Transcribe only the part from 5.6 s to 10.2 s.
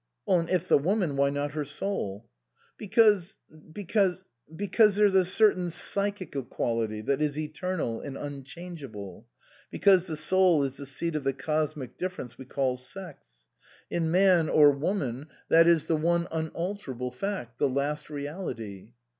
psychical quality that is eternal and un changeable; because the